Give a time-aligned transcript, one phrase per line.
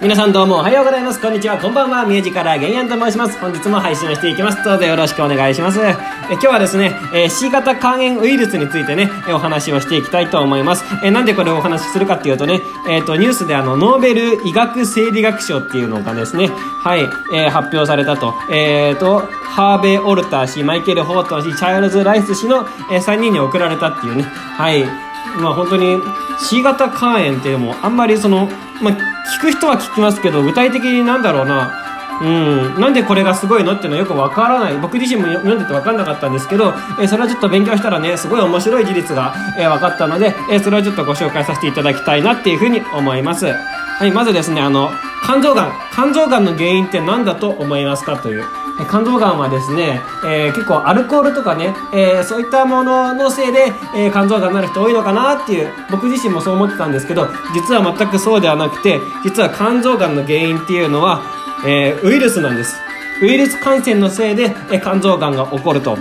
[0.00, 1.20] 皆さんどうもおはようございます。
[1.20, 1.58] こんにちは。
[1.58, 2.06] こんばんは。
[2.06, 3.38] ミュージカルゲンヤンと申します。
[3.38, 4.64] 本日も配信をしていきます。
[4.64, 5.78] どうぞよろしくお願いします。
[5.78, 5.92] え
[6.30, 10.84] 今日はですね、えー、C 型肝炎ウイルスについてね、お話をしていきたいと思います。
[11.04, 17.00] えなんでこれをお話しするかっていうとね、えっ、ー、と、ニュースであの、ノーベル医学生理学賞っていうのがですね、はい、
[17.34, 18.32] えー、発表されたと。
[18.50, 25.98] えっ、と、ハーベイ・オルター氏、マイケル・ホートン氏、チャールズ・ライス氏の、え3人に贈られたっていうね、はい、まあ本当に
[26.38, 28.48] C 型肝炎っていうのもあんまりその、
[28.82, 28.94] まあ
[29.38, 31.72] 聞く人は聞きますけど、具体的になんだろうな、
[32.20, 34.78] うん、なんでこれがすごいのっていうのはよくわからない。
[34.78, 43.46] 僕自身も読んでてわかんなかったんですけど、えー、それはちょっと勉強したらね、すごい面白い事実が、えー、分かったので、えー、それはちょっとご紹介させていただきたいなっていうふうに思います。
[43.46, 44.90] はい、まずですね、あの、
[45.24, 45.72] 肝臓がん。
[45.92, 48.44] 肝臓がんの原因って何だと思いますかという。
[48.88, 61.22] 肝臓がんはですね、えー、結構アルコールとかね、えー、そういったもののせいで、えー、肝臓がんになる人多いのかなっていう、僕自身もそう思ってたんですけど、実は全くそうではなくて、実は肝臓がんの原因っていうのは、
[61.66, 62.76] えウイルスなんです。
[63.22, 65.98] ウイルス感染のせいで、え肝臓がんが起こると。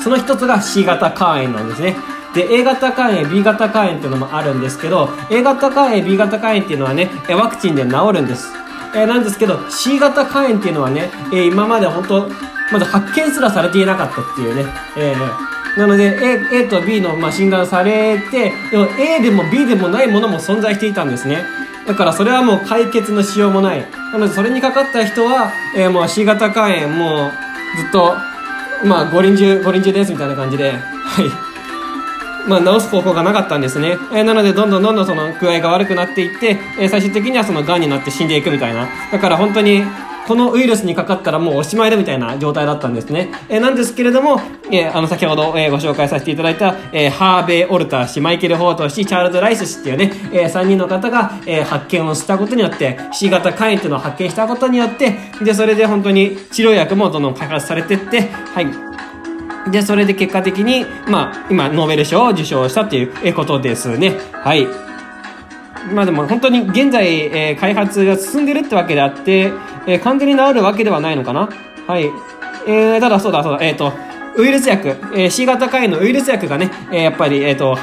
[0.00, 1.96] その一つが C 型肝炎なんですね。
[2.38, 8.52] で、A 型肝炎、B 型肝炎っていうのもあるんですけど、A 型肝炎、B 型肝炎っていうのはね、ワクチンで治るんです。
[8.94, 12.30] えー、なんですけど、C 型肝炎っていうのはね、えー、今まで本当
[12.72, 14.64] まだ発見すらされていなかったっていうね、
[14.96, 16.16] えー、なので
[16.52, 21.44] A, A と B の、まあ、診断されて、でも A でも B でもないものも存在していたんですね。
[21.86, 23.86] だからそれはもう解決のしようもない。
[24.12, 27.32] なのでそれにかかった人は、えー、もう C 型肝炎もう
[27.76, 28.14] ずっと、
[28.84, 31.47] まあ五輪中、五輪中ですみたいな感じで、はい。
[32.48, 33.98] まあ、治す方法がなかったんですね。
[34.12, 38.88] えー、なので、どんどんどんどんその具合が悪くなっていって、えー、最終的にはその癌になって死んでいくみたいな。
[39.12, 39.82] だから本当に、
[40.28, 43.30] このウイルスにかかったらもうおしまいだみたいな状態だったんですね。
[43.48, 44.38] えー、なんですけれども、
[44.70, 58.66] えー、あの、先ほど、えー、ご紹介させていただいた、え、ハーベイ・オルター氏、マイケル・ホート氏、チャールズ・ライス氏っていうね、え、3人の方が、え、発見をしたことによって、C 型肝炎っていうのを発見したことによって、で、それで本当に治療薬もどんどん開発されてって、はい、
[59.70, 64.16] で、それで結果的に、まあ、今、ノーベル賞を受賞したということですね。
[64.32, 64.66] はい。
[65.92, 69.52] まあでも本当に現在、えー、開発が進んでるってわけであって、
[69.86, 71.48] えー、完全に治るわけではないのかな
[71.86, 72.04] はい。
[72.66, 73.92] えー、ただそうだそうだ、えっ、ー、と、
[74.36, 77.76] ウイルス薬、えー、C 型肝炎のウイルス薬がね、えー、やっぱり、えっ、ー、と、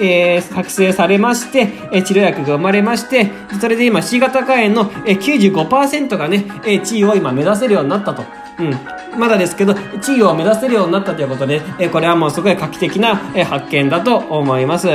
[0.00, 3.30] えー、作成されまして、えー、治療薬が生まれまして、
[3.60, 8.24] それで今 C 型肝炎の、えー、95%がね、えー、地位を今目指せるようになったと。
[8.58, 9.18] うん。
[9.18, 14.88] まだですけど、地位を目指せるようになったということで、え、これはもうすごい画期的な、え、発見だと思います。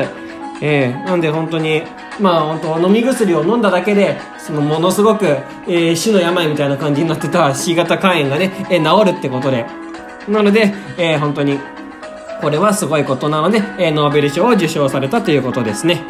[0.62, 1.84] えー、なんで本当に、
[2.20, 5.26] まあ本当飲み薬を飲んだだけで、そのものすごく、
[5.68, 9.66] えー、死の病みたいな感じになってた C 型肝炎がね、えー、治るってことで。
[10.28, 11.60] なので、えー、本当に、
[12.42, 16.04] これはすごいことなので、えー、ノーベル賞を受賞されたということですね。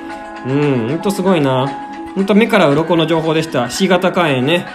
[0.48, 1.68] うん、ほんとすごいな。
[2.16, 3.70] ほんと目から鱗の情報でした。
[3.70, 4.66] C 型肝炎ね。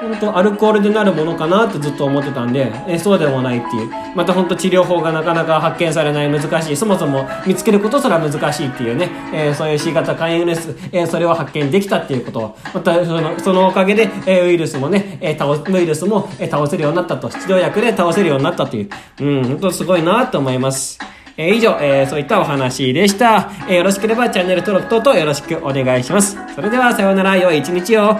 [0.00, 3.90] 本当アルコールでなるものかなってずっと思ってたんで、えそうでもないっていう。
[4.14, 6.76] また本当治療法がなかなか発見されない難しい。
[6.76, 12.56] そもそも見つけることすら難しいっていうね、えー、そういう C 型肝炎ウイルス、えー、それを発見できたっていうこと。
[12.74, 17.28] またその、そのおかげで、えー、ウイルスもね、え倒ウイルスも、え倒せるようになったと。
[17.28, 18.88] 治療薬で倒せるようになったという。
[19.20, 20.98] うん、本当すごいなと思います。
[21.40, 23.48] え、以上、え、そういったお話でした。
[23.68, 26.36] え、よろしければチャンネル登録等々よろしくお願いします。
[26.52, 28.16] それではさようなら、良い一日を。